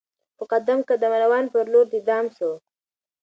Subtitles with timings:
[0.37, 2.49] په قدم قدم روان پر لور د دام سو